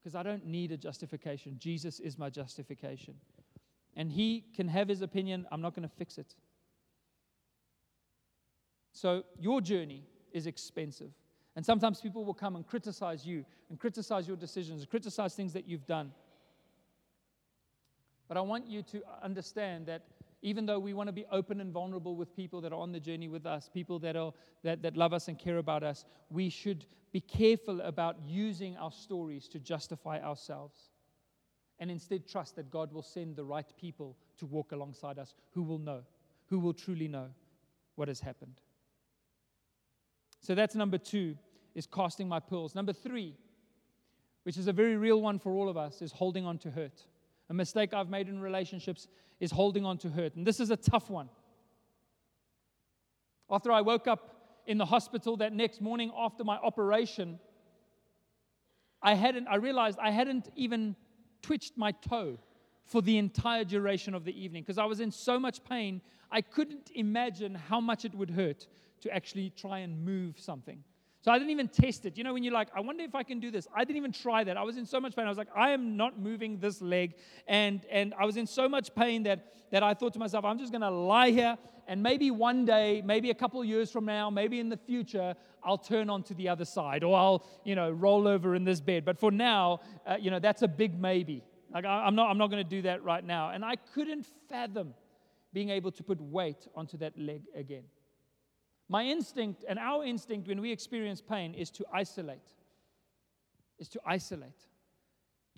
[0.00, 1.56] because I don't need a justification.
[1.58, 3.14] Jesus is my justification.
[3.96, 6.34] And he can have his opinion, I'm not going to fix it.
[8.92, 10.02] So your journey
[10.32, 11.10] is expensive.
[11.56, 15.52] And sometimes people will come and criticize you and criticize your decisions, and criticize things
[15.54, 16.12] that you've done.
[18.28, 20.02] But I want you to understand that
[20.42, 23.00] even though we want to be open and vulnerable with people that are on the
[23.00, 26.48] journey with us, people that, are, that, that love us and care about us, we
[26.48, 30.90] should be careful about using our stories to justify ourselves.
[31.80, 35.62] And instead, trust that God will send the right people to walk alongside us who
[35.62, 36.02] will know,
[36.46, 37.28] who will truly know
[37.96, 38.60] what has happened.
[40.40, 41.36] So that's number two,
[41.74, 42.74] is casting my pearls.
[42.74, 43.34] Number three,
[44.44, 47.04] which is a very real one for all of us, is holding on to hurt.
[47.50, 49.08] A mistake I've made in relationships
[49.40, 50.34] is holding on to hurt.
[50.36, 51.28] And this is a tough one.
[53.50, 57.38] After I woke up in the hospital that next morning after my operation,
[59.02, 60.96] I hadn't I realized I hadn't even
[61.40, 62.38] twitched my toe
[62.84, 66.40] for the entire duration of the evening because I was in so much pain, I
[66.40, 68.66] couldn't imagine how much it would hurt
[69.00, 70.82] to actually try and move something.
[71.20, 72.16] So I didn't even test it.
[72.16, 73.66] You know, when you're like, I wonder if I can do this.
[73.74, 74.56] I didn't even try that.
[74.56, 75.26] I was in so much pain.
[75.26, 77.16] I was like, I am not moving this leg.
[77.48, 80.58] And, and I was in so much pain that, that I thought to myself, I'm
[80.58, 81.58] just going to lie here.
[81.88, 85.34] And maybe one day, maybe a couple years from now, maybe in the future,
[85.64, 89.04] I'll turn onto the other side or I'll, you know, roll over in this bed.
[89.04, 91.42] But for now, uh, you know, that's a big maybe.
[91.74, 93.50] Like, I, I'm not, I'm not going to do that right now.
[93.50, 94.94] And I couldn't fathom
[95.52, 97.84] being able to put weight onto that leg again.
[98.88, 102.54] My instinct and our instinct when we experience pain is to isolate,
[103.78, 104.66] is to isolate,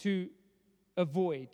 [0.01, 0.29] to
[0.97, 1.49] avoid.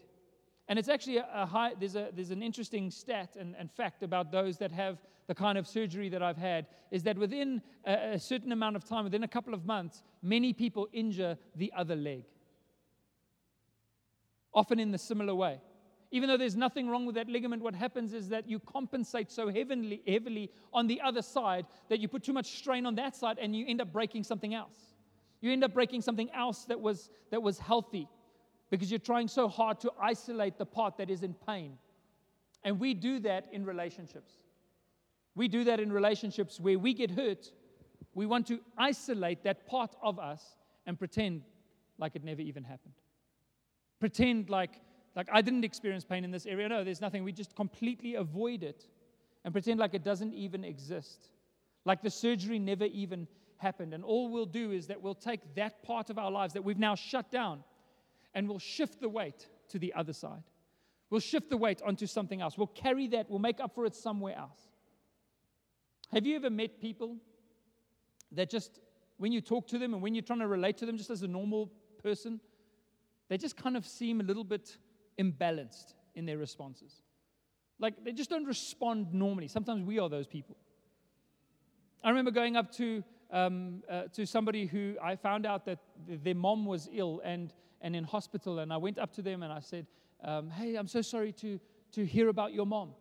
[0.69, 4.03] And it's actually a, a high, there's, a, there's an interesting stat and, and, fact
[4.03, 8.15] about those that have the kind of surgery that I've had is that within a,
[8.15, 11.95] a certain amount of time, within a couple of months, many people injure the other
[11.95, 12.25] leg.
[14.55, 15.61] Often in the similar way.
[16.13, 19.49] Even though there's nothing wrong with that ligament, what happens is that you compensate so
[19.49, 23.39] heavily, heavily on the other side that you put too much strain on that side
[23.41, 24.95] and you end up breaking something else.
[25.41, 28.09] You end up breaking something else that was, that was healthy
[28.71, 31.79] because you're trying so hard to isolate the part that is in pain.
[32.65, 34.35] And we do that in relationships.
[35.35, 37.51] We do that in relationships where we get hurt.
[38.15, 41.43] We want to isolate that part of us and pretend
[41.99, 42.95] like it never even happened.
[44.01, 44.81] Pretend like
[45.17, 46.69] like, I didn't experience pain in this area.
[46.69, 47.25] No, there's nothing.
[47.25, 48.87] We just completely avoid it
[49.45, 51.31] and pretend like it doesn't even exist.
[51.87, 53.27] Like the surgery never even
[53.57, 53.95] happened.
[53.95, 56.79] And all we'll do is that we'll take that part of our lives that we've
[56.79, 57.65] now shut down
[58.35, 60.43] and we'll shift the weight to the other side.
[61.09, 62.59] We'll shift the weight onto something else.
[62.59, 64.61] We'll carry that, we'll make up for it somewhere else.
[66.13, 67.17] Have you ever met people
[68.33, 68.81] that just,
[69.17, 71.23] when you talk to them and when you're trying to relate to them just as
[71.23, 71.71] a normal
[72.03, 72.41] person,
[73.29, 74.77] they just kind of seem a little bit
[75.19, 77.03] imbalanced in their responses.
[77.79, 79.49] Like they just don't respond normally.
[79.49, 80.57] Sometimes we are those people.
[82.03, 86.21] I remember going up to, um, uh, to somebody who I found out that th-
[86.23, 89.53] their mom was ill and, and in hospital, and I went up to them and
[89.53, 89.87] I said,
[90.23, 91.59] um, Hey, I'm so sorry to,
[91.93, 92.93] to hear about your mom.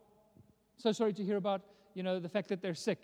[0.78, 1.62] So sorry to hear about
[1.94, 3.00] you know, the fact that they're sick.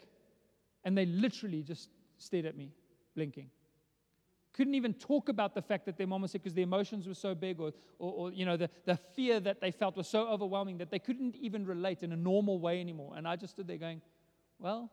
[0.84, 2.72] And they literally just stared at me,
[3.16, 3.50] blinking
[4.54, 7.14] couldn't even talk about the fact that their mom was sick because the emotions were
[7.14, 10.28] so big or, or, or, you know the, the fear that they felt was so
[10.28, 13.14] overwhelming that they couldn't even relate in a normal way anymore.
[13.16, 14.02] And i just stood there going
[14.60, 14.92] well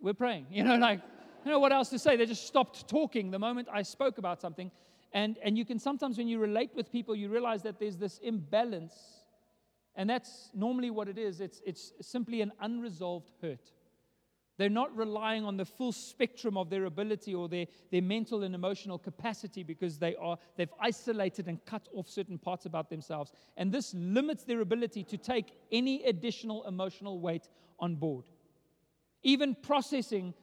[0.00, 0.46] we're praying.
[0.50, 1.00] You know like
[1.44, 2.16] you know what else to say.
[2.16, 4.70] They just stopped talking the moment i spoke about something.
[5.12, 8.18] And and you can sometimes when you relate with people you realize that there's this
[8.18, 8.94] imbalance.
[9.96, 11.40] And that's normally what it is.
[11.40, 13.70] It's it's simply an unresolved hurt
[14.56, 18.54] they're not relying on the full spectrum of their ability or their, their mental and
[18.54, 23.32] emotional capacity because they are, they've isolated and cut off certain parts about themselves.
[23.56, 27.48] And this limits their ability to take any additional emotional weight
[27.80, 28.26] on board.
[29.22, 30.34] Even processing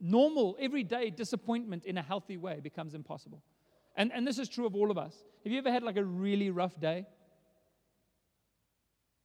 [0.00, 3.42] normal, everyday disappointment in a healthy way becomes impossible.
[3.96, 5.24] And, and this is true of all of us.
[5.44, 7.06] Have you ever had like a really rough day?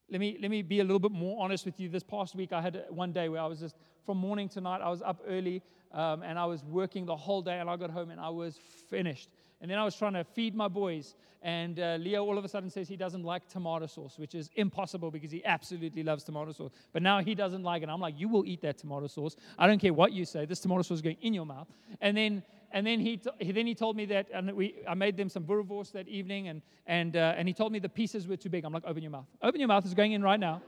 [0.10, 1.90] Let me, let me be a little bit more honest with you.
[1.90, 4.82] This past week, I had one day where I was just from morning to night.
[4.82, 5.62] I was up early
[5.92, 8.60] um, and I was working the whole day, and I got home and I was
[8.90, 9.30] finished.
[9.62, 12.50] And then I was trying to feed my boys, and uh, Leo all of a
[12.50, 16.52] sudden says he doesn't like tomato sauce, which is impossible because he absolutely loves tomato
[16.52, 16.72] sauce.
[16.92, 17.90] But now he doesn't like it.
[17.90, 19.38] I'm like, you will eat that tomato sauce.
[19.58, 20.46] I don't care what you say.
[20.46, 21.68] This tomato sauce is going in your mouth.
[22.02, 25.16] And then and then he, t- then he told me that, and we, I made
[25.16, 28.36] them some boerewors that evening, and, and, uh, and he told me the pieces were
[28.36, 28.66] too big.
[28.66, 29.28] I'm like, open your mouth.
[29.44, 29.86] Open your mouth.
[29.86, 30.60] It's going in right now.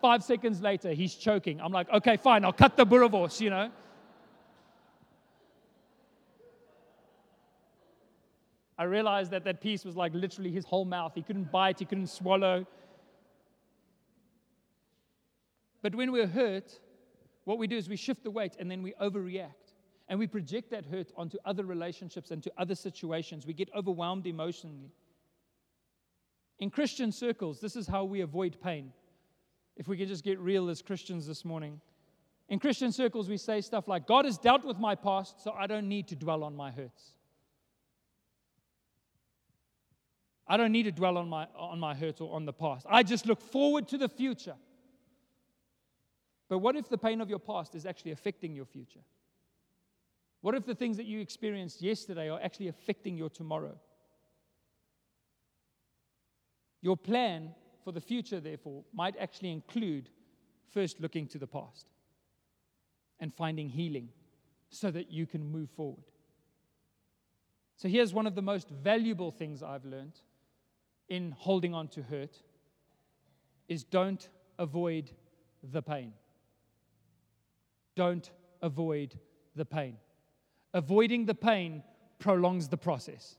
[0.00, 1.60] Five seconds later, he's choking.
[1.60, 3.70] I'm like, okay, fine, I'll cut the boerewors, you know.
[8.78, 11.12] I realized that that piece was like literally his whole mouth.
[11.14, 12.66] He couldn't bite, he couldn't swallow.
[15.82, 16.78] But when we're hurt,
[17.44, 19.65] what we do is we shift the weight and then we overreact.
[20.08, 23.46] And we project that hurt onto other relationships and to other situations.
[23.46, 24.92] We get overwhelmed emotionally.
[26.58, 28.92] In Christian circles, this is how we avoid pain.
[29.76, 31.80] If we can just get real as Christians this morning.
[32.48, 35.66] In Christian circles, we say stuff like, God has dealt with my past, so I
[35.66, 37.10] don't need to dwell on my hurts.
[40.48, 42.86] I don't need to dwell on my, on my hurts or on the past.
[42.88, 44.54] I just look forward to the future.
[46.48, 49.00] But what if the pain of your past is actually affecting your future?
[50.40, 53.76] What if the things that you experienced yesterday are actually affecting your tomorrow?
[56.82, 60.08] Your plan for the future, therefore, might actually include
[60.72, 61.86] first looking to the past
[63.18, 64.08] and finding healing
[64.70, 66.04] so that you can move forward.
[67.76, 70.20] So here's one of the most valuable things I've learned
[71.08, 72.42] in holding on to hurt
[73.68, 75.10] is don't avoid
[75.62, 76.12] the pain.
[77.94, 78.30] Don't
[78.62, 79.14] avoid
[79.54, 79.96] the pain.
[80.74, 81.82] Avoiding the pain
[82.18, 83.36] prolongs the process.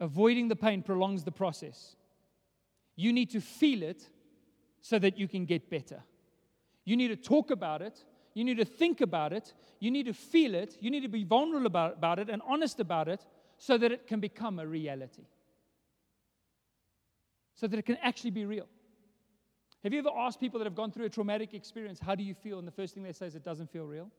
[0.00, 1.96] Avoiding the pain prolongs the process.
[2.96, 4.08] You need to feel it
[4.80, 6.02] so that you can get better.
[6.84, 8.04] You need to talk about it.
[8.34, 9.52] You need to think about it.
[9.78, 10.76] You need to feel it.
[10.80, 13.24] You need to be vulnerable about, about it and honest about it
[13.58, 15.26] so that it can become a reality.
[17.54, 18.66] So that it can actually be real.
[19.84, 22.34] Have you ever asked people that have gone through a traumatic experience, how do you
[22.34, 22.58] feel?
[22.58, 24.10] And the first thing they say is, it doesn't feel real.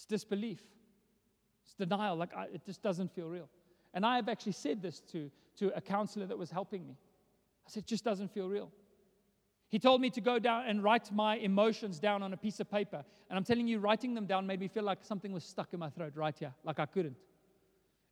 [0.00, 0.62] It's disbelief,
[1.62, 3.50] it's denial, like I, it just doesn't feel real.
[3.92, 6.96] And I have actually said this to, to a counselor that was helping me.
[7.66, 8.70] I said, it just doesn't feel real.
[9.68, 12.70] He told me to go down and write my emotions down on a piece of
[12.70, 13.04] paper.
[13.28, 15.78] And I'm telling you, writing them down made me feel like something was stuck in
[15.78, 17.16] my throat right here, like I couldn't.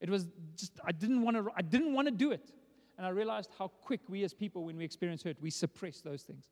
[0.03, 2.53] It was just, I didn't want to, I didn't want to do it.
[2.99, 6.23] And I realized how quick we as people, when we experience hurt, we suppress those
[6.23, 6.51] things.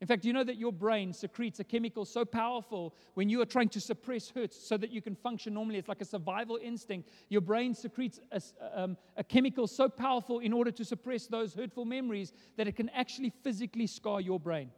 [0.00, 3.46] In fact, you know that your brain secretes a chemical so powerful when you are
[3.46, 5.76] trying to suppress hurt so that you can function normally.
[5.76, 7.10] It's like a survival instinct.
[7.28, 8.40] Your brain secretes a,
[8.74, 12.88] um, a, chemical so powerful in order to suppress those hurtful memories that it can
[12.90, 14.70] actually physically scar your brain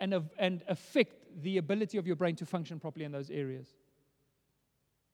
[0.00, 3.76] and, and affect the ability of your brain to function properly in those areas.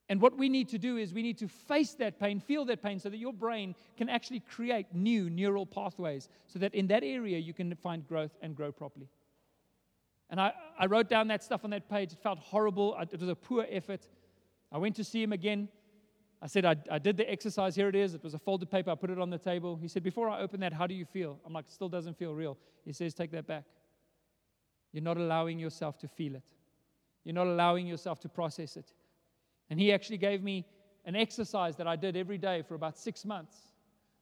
[0.08, 2.82] And what we need to do is we need to face that pain, feel that
[2.82, 7.02] pain, so that your brain can actually create new neural pathways so that in that
[7.02, 9.08] area you can find growth and grow properly.
[10.28, 12.12] And I, I wrote down that stuff on that page.
[12.12, 12.96] It felt horrible.
[13.12, 14.06] It was a poor effort.
[14.70, 15.68] I went to see him again.
[16.42, 17.74] I said, I, I did the exercise.
[17.74, 18.12] Here it is.
[18.14, 18.90] It was a folded paper.
[18.90, 19.76] I put it on the table.
[19.76, 21.38] He said, Before I open that, how do you feel?
[21.46, 22.58] I'm like, Still doesn't feel real.
[22.84, 23.64] He says, Take that back.
[24.92, 26.42] You're not allowing yourself to feel it,
[27.24, 28.92] you're not allowing yourself to process it.
[29.70, 30.66] And he actually gave me
[31.04, 33.56] an exercise that I did every day for about six months,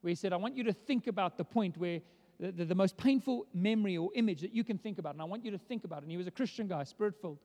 [0.00, 2.00] where he said, I want you to think about the point where
[2.40, 5.26] the, the, the most painful memory or image that you can think about, and I
[5.26, 6.02] want you to think about it.
[6.02, 7.38] And he was a Christian guy, spirit filled.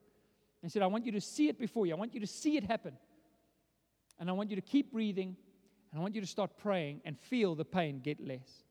[0.60, 2.26] And he said, I want you to see it before you, I want you to
[2.26, 2.94] see it happen.
[4.18, 5.36] And I want you to keep breathing,
[5.92, 8.64] and I want you to start praying and feel the pain get less.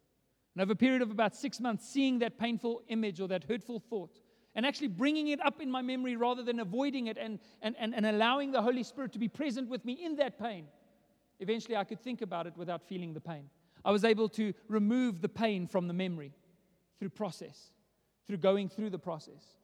[0.53, 3.79] And over a period of about six months, seeing that painful image or that hurtful
[3.79, 4.19] thought,
[4.57, 7.93] and actually bringing it up in my memory rather than avoiding it and, and, and,
[7.93, 10.65] and allowing the Holy Spirit to be present with me in that pain.
[11.39, 13.51] Eventually, I could think about it without feeling the pain.
[13.85, 16.33] I was able to remove the pain from the memory
[16.97, 17.69] through process,
[18.25, 19.56] through going through the process.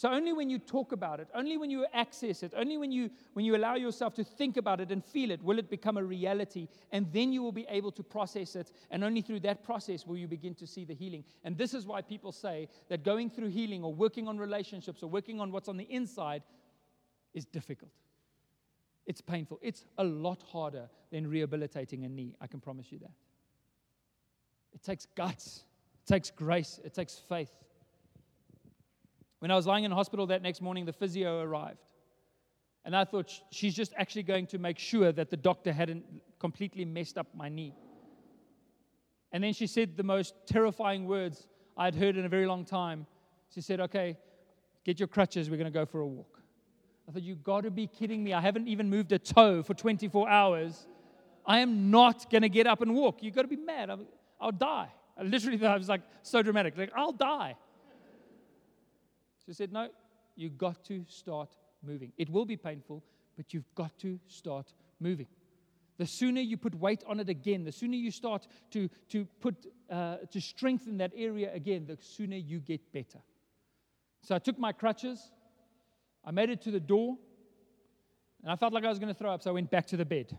[0.00, 3.10] So only when you talk about it, only when you access it, only when you
[3.34, 6.02] when you allow yourself to think about it and feel it, will it become a
[6.02, 8.72] reality, and then you will be able to process it.
[8.90, 11.22] And only through that process will you begin to see the healing.
[11.44, 15.10] And this is why people say that going through healing or working on relationships or
[15.10, 16.44] working on what's on the inside
[17.34, 17.92] is difficult.
[19.04, 19.58] It's painful.
[19.60, 22.34] It's a lot harder than rehabilitating a knee.
[22.40, 23.12] I can promise you that.
[24.72, 25.64] It takes guts.
[25.92, 26.80] It takes grace.
[26.82, 27.54] It takes faith.
[29.40, 31.84] When I was lying in the hospital that next morning, the physio arrived.
[32.84, 36.04] And I thought she's just actually going to make sure that the doctor hadn't
[36.38, 37.74] completely messed up my knee.
[39.32, 43.06] And then she said the most terrifying words I'd heard in a very long time.
[43.54, 44.16] She said, Okay,
[44.84, 46.40] get your crutches, we're going to go for a walk.
[47.08, 48.32] I thought, "You've got to be kidding me.
[48.32, 50.86] I haven't even moved a toe for 24 hours.
[51.44, 53.22] I am not going to get up and walk.
[53.22, 53.90] You've got to be mad.
[53.90, 54.04] I'll,
[54.40, 54.88] I'll die.
[55.18, 56.76] I literally, I was like so dramatic.
[56.76, 57.56] Like, I'll die.
[59.50, 59.88] She said, No,
[60.36, 62.12] you've got to start moving.
[62.16, 63.02] It will be painful,
[63.36, 65.26] but you've got to start moving.
[65.98, 69.56] The sooner you put weight on it again, the sooner you start to, to, put,
[69.90, 73.18] uh, to strengthen that area again, the sooner you get better.
[74.22, 75.32] So I took my crutches,
[76.24, 77.18] I made it to the door,
[78.44, 79.96] and I felt like I was going to throw up, so I went back to
[79.96, 80.38] the bed.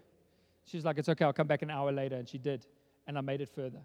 [0.64, 2.16] She's like, It's okay, I'll come back an hour later.
[2.16, 2.66] And she did,
[3.08, 3.82] and I made it further.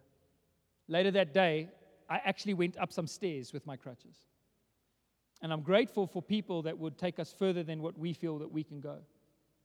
[0.86, 1.68] Later that day,
[2.08, 4.14] I actually went up some stairs with my crutches.
[5.42, 8.50] And I'm grateful for people that would take us further than what we feel that
[8.50, 8.98] we can go.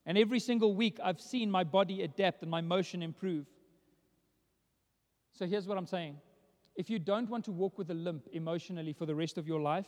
[0.06, 3.46] And every single week, I've seen my body adapt and my motion improve.
[5.34, 6.18] So here's what I'm saying
[6.76, 9.62] if you don't want to walk with a limp emotionally for the rest of your
[9.62, 9.88] life,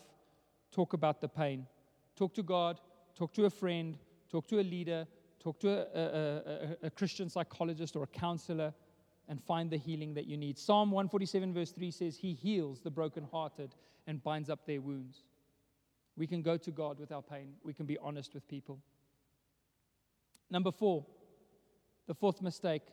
[0.71, 1.65] talk about the pain.
[2.15, 2.79] Talk to God,
[3.15, 3.97] talk to a friend,
[4.29, 5.07] talk to a leader,
[5.39, 8.73] talk to a, a, a, a Christian psychologist or a counselor,
[9.27, 10.57] and find the healing that you need.
[10.57, 13.73] Psalm 147, verse 3 says, He heals the brokenhearted
[14.05, 15.23] and binds up their wounds.
[16.16, 18.80] We can go to God with our pain, we can be honest with people.
[20.49, 21.05] Number four,
[22.07, 22.84] the fourth mistake,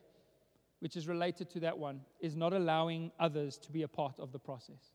[0.79, 4.31] which is related to that one, is not allowing others to be a part of
[4.31, 4.93] the process.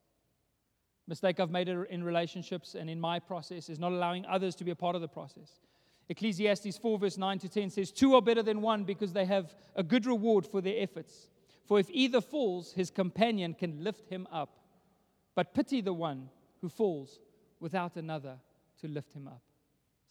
[1.06, 4.72] Mistake I've made in relationships and in my process is not allowing others to be
[4.72, 5.60] a part of the process.
[6.08, 9.54] Ecclesiastes 4, verse 9 to 10 says, Two are better than one because they have
[9.76, 11.28] a good reward for their efforts.
[11.66, 14.58] For if either falls, his companion can lift him up.
[15.34, 16.28] But pity the one
[16.60, 17.20] who falls
[17.60, 18.36] without another
[18.80, 19.42] to lift him up.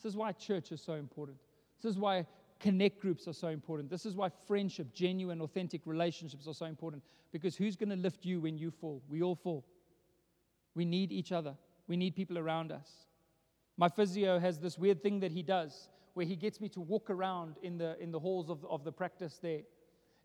[0.02, 1.38] This is why church is so important.
[1.82, 2.26] This is why
[2.60, 3.90] connect groups are so important.
[3.90, 7.04] This is why friendship, genuine, authentic relationships are so important.
[7.32, 9.02] Because who's going to lift you when you fall?
[9.10, 9.66] We all fall.
[10.74, 11.56] We need each other,
[11.88, 12.90] we need people around us.
[13.78, 17.10] My physio has this weird thing that he does where he gets me to walk
[17.10, 19.62] around in the, in the halls of, of the practice there.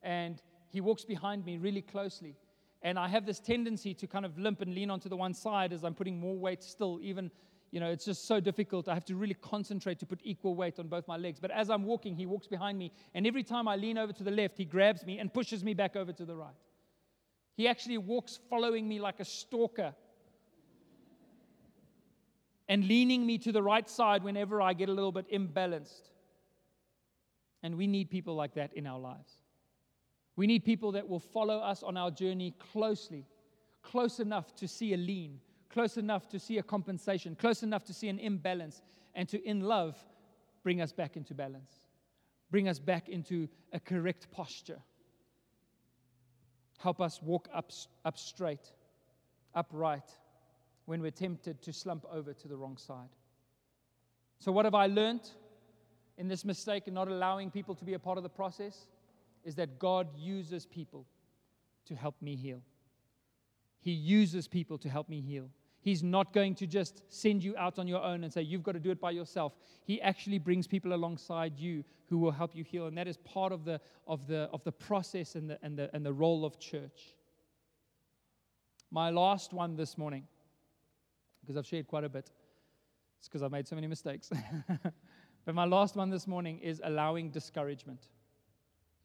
[0.03, 0.41] And
[0.71, 2.37] he walks behind me really closely.
[2.83, 5.73] And I have this tendency to kind of limp and lean onto the one side
[5.73, 7.31] as I'm putting more weight still, even
[7.71, 8.89] you know, it's just so difficult.
[8.89, 11.39] I have to really concentrate to put equal weight on both my legs.
[11.39, 12.91] But as I'm walking, he walks behind me.
[13.15, 15.75] And every time I lean over to the left, he grabs me and pushes me
[15.75, 16.55] back over to the right.
[17.57, 19.95] He actually walks following me like a stalker
[22.69, 26.09] and leaning me to the right side whenever I get a little bit imbalanced.
[27.63, 29.40] And we need people like that in our lives.
[30.37, 33.27] We need people that will follow us on our journey closely,
[33.83, 37.95] close enough to see a lean, close enough to see a compensation, close enough to
[37.95, 38.83] see an imbalance,
[39.15, 39.97] and to, in love,
[40.63, 41.73] bring us back into balance,
[42.51, 44.81] bring us back into a correct posture.
[46.79, 47.71] Help us walk up,
[48.05, 48.73] up straight,
[49.55, 50.09] upright,
[50.87, 53.11] when we're tempted to slump over to the wrong side.
[54.39, 55.29] So, what have I learned
[56.17, 58.87] in this mistake in not allowing people to be a part of the process?
[59.45, 61.07] Is that God uses people
[61.87, 62.63] to help me heal.
[63.81, 65.49] He uses people to help me heal.
[65.83, 68.73] He's not going to just send you out on your own and say, you've got
[68.73, 69.55] to do it by yourself.
[69.87, 72.87] He actually brings people alongside you who will help you heal.
[72.87, 75.89] And that is part of the, of the, of the process and the, and, the,
[75.95, 77.17] and the role of church.
[78.91, 80.25] My last one this morning,
[81.41, 82.31] because I've shared quite a bit,
[83.19, 84.31] it's because I've made so many mistakes.
[85.45, 88.09] but my last one this morning is allowing discouragement.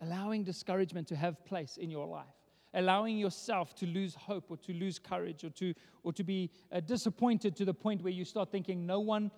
[0.02, 2.26] Allowing discouragement to have place in your life
[2.76, 5.74] allowing yourself to lose hope or to lose courage or to,
[6.04, 9.32] or to be uh, disappointed to the point where you start thinking, no one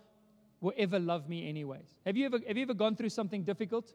[0.60, 1.95] will ever love me anyways.
[2.05, 3.93] Have you ever, have you ever gone through something difficult?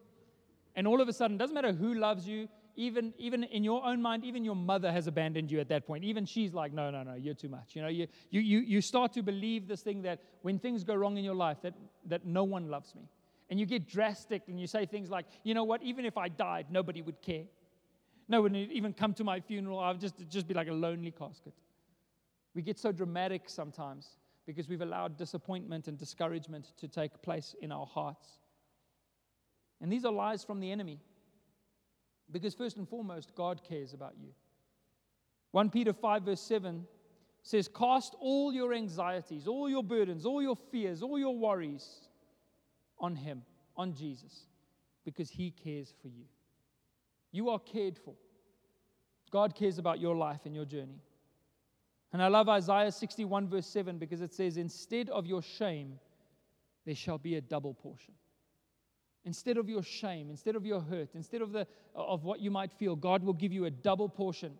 [0.75, 4.01] And all of a sudden, doesn't matter who loves you, even, even in your own
[4.01, 6.03] mind, even your mother has abandoned you at that point.
[6.03, 7.75] Even she's like, no, no, no, you're too much.
[7.75, 10.95] You know, you, you, you, you start to believe this thing that when things go
[10.95, 11.73] wrong in your life, that,
[12.05, 13.03] that no one loves me.
[13.53, 16.27] And you get drastic and you say things like, you know what, even if I
[16.27, 17.43] died, nobody would care.
[18.27, 19.77] No one would even come to my funeral.
[19.79, 21.53] I would just, just be like a lonely casket.
[22.55, 27.71] We get so dramatic sometimes because we've allowed disappointment and discouragement to take place in
[27.71, 28.27] our hearts.
[29.81, 30.99] And these are lies from the enemy.
[32.31, 34.29] Because, first and foremost, God cares about you.
[35.51, 36.87] 1 Peter 5, verse 7
[37.43, 42.07] says, Cast all your anxieties, all your burdens, all your fears, all your worries
[43.03, 43.43] on Him,
[43.77, 44.47] on Jesus,
[45.05, 46.23] because He cares for you.
[47.31, 48.15] You are cared for.
[49.29, 51.01] God cares about your life and your journey.
[52.13, 55.99] And I love Isaiah 61, verse 7, because it says, Instead of your shame,
[56.85, 58.13] there shall be a double portion.
[59.25, 62.71] Instead of your shame, instead of your hurt, instead of, the, of what you might
[62.71, 64.53] feel, God will give you a double portion.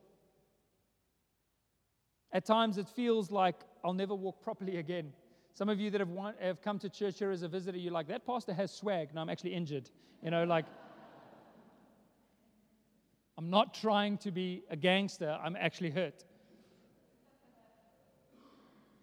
[2.32, 5.14] At times it feels like I'll never walk properly again.
[5.54, 7.93] Some of you that have, want, have come to church here as a visitor, you're
[7.93, 9.14] like, that pastor has swag.
[9.14, 9.89] No, I'm actually injured.
[10.24, 10.66] You know, like,
[13.38, 16.24] I'm not trying to be a gangster, I'm actually hurt.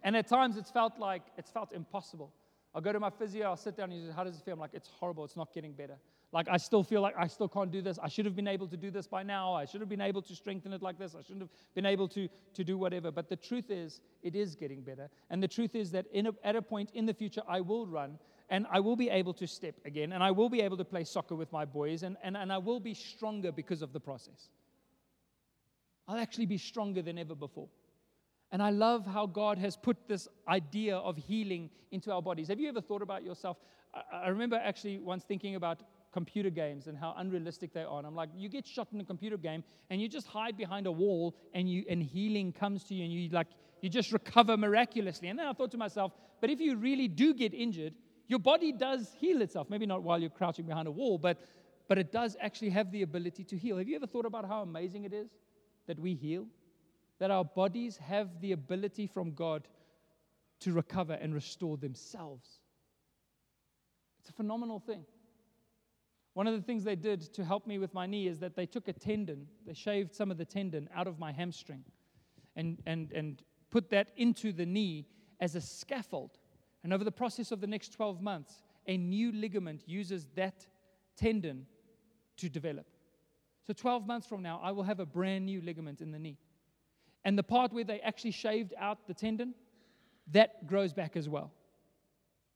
[0.03, 2.33] And at times it's felt like it's felt impossible.
[2.75, 4.55] I'll go to my physio, I'll sit down and he says, How does it feel?
[4.55, 5.99] I'm like, It's horrible, it's not getting better.
[6.33, 7.99] Like, I still feel like I still can't do this.
[8.01, 9.53] I should have been able to do this by now.
[9.53, 11.17] I should have been able to strengthen it like this.
[11.17, 13.11] I shouldn't have been able to, to do whatever.
[13.11, 15.11] But the truth is, it is getting better.
[15.31, 18.19] And the truth is that a, at a point in the future, I will run
[18.49, 21.05] and I will be able to step again, and I will be able to play
[21.05, 24.49] soccer with my boys, and, and, and I will be stronger because of the process.
[26.09, 27.69] I'll actually be stronger than ever before.
[28.51, 32.49] And I love how God has put this idea of healing into our bodies.
[32.49, 33.57] Have you ever thought about yourself?
[33.95, 37.99] I, I remember actually once thinking about computer games and how unrealistic they are.
[37.99, 40.87] And I'm like, you get shot in a computer game and you just hide behind
[40.87, 43.49] a wall and you and healing comes to you and you like
[43.81, 45.29] you just recover miraculously.
[45.29, 47.95] And then I thought to myself, but if you really do get injured,
[48.29, 49.71] your body does heal itself.
[49.71, 51.39] Maybe not while you're crouching behind a wall, but
[51.91, 53.77] but it does actually have the ability to heal.
[53.77, 55.31] Have you ever thought about how amazing it is
[55.89, 56.47] that we heal?
[57.19, 59.67] That our bodies have the ability from God
[60.61, 62.61] to recover and restore themselves.
[64.21, 65.05] It's a phenomenal thing.
[66.35, 68.67] One of the things they did to help me with my knee is that they
[68.67, 71.85] took a tendon, they shaved some of the tendon out of my hamstring
[72.57, 75.07] and, and, and put that into the knee
[75.41, 76.39] as a scaffold.
[76.83, 80.67] And over the process of the next 12 months, a new ligament uses that
[81.17, 81.67] tendon
[82.37, 82.87] to develop.
[83.67, 86.39] So 12 months from now, I will have a brand new ligament in the knee.
[87.25, 89.55] And the part where they actually shaved out the tendon,
[90.33, 91.53] that grows back as well.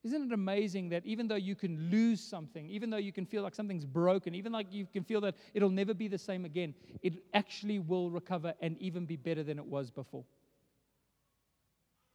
[0.04, 3.42] Isn't it amazing that even though you can lose something, even though you can feel
[3.42, 6.74] like something's broken, even like you can feel that it'll never be the same again,
[7.02, 10.24] it actually will recover and even be better than it was before?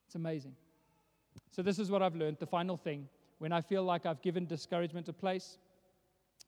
[0.06, 0.56] It's amazing.
[1.50, 3.10] So, this is what I've learned the final thing.
[3.40, 5.58] When I feel like I've given discouragement a place,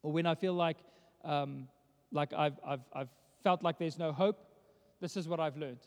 [0.03, 0.77] or when I feel like,
[1.23, 1.67] um,
[2.11, 3.09] like I've, I've, I've
[3.43, 4.37] felt like there's no hope,
[4.99, 5.79] this is what I've learned.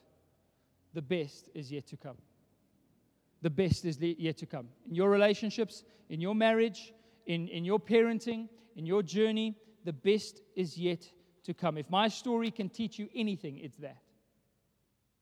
[0.94, 2.16] The best is yet to come
[3.44, 4.68] the best is yet to come.
[4.88, 6.94] In your relationships, in your marriage,
[7.26, 11.06] in, in your parenting, in your journey, the best is yet
[11.42, 11.76] to come.
[11.76, 13.98] If my story can teach you anything, it's that.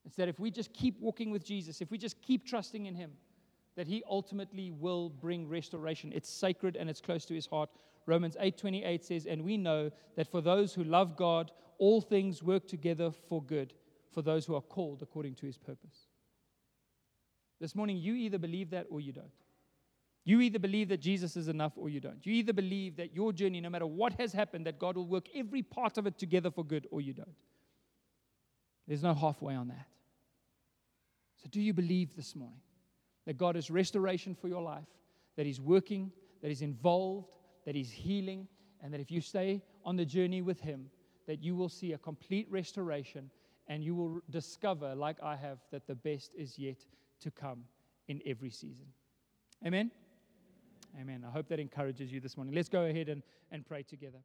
[0.05, 2.95] It's that if we just keep walking with Jesus, if we just keep trusting in
[2.95, 3.11] Him,
[3.75, 6.12] that He ultimately will bring restoration.
[6.14, 7.70] It's sacred and it's close to His heart.
[8.07, 12.68] Romans 8:28 says, "And we know that for those who love God, all things work
[12.68, 13.75] together for good,
[14.12, 16.12] for those who are called according to His purpose."
[17.63, 19.31] This morning, you either believe that or you don't.
[20.25, 22.27] You either believe that Jesus is enough or you don't.
[22.27, 25.29] You either believe that your journey, no matter what has happened, that God will work
[25.33, 27.37] every part of it together for good or you don't.
[28.89, 29.87] There's no halfway on that.
[31.41, 32.59] So, do you believe this morning
[33.27, 34.89] that God is restoration for your life,
[35.37, 36.11] that He's working,
[36.41, 37.29] that He's involved,
[37.65, 38.49] that He's healing,
[38.83, 40.91] and that if you stay on the journey with Him,
[41.29, 43.31] that you will see a complete restoration
[43.69, 46.85] and you will discover, like I have, that the best is yet
[47.23, 47.64] to come
[48.09, 48.87] in every season.
[49.66, 49.91] Amen?
[51.01, 51.25] Amen.
[51.27, 52.55] I hope that encourages you this morning.
[52.55, 54.18] Let's go ahead and, and pray together.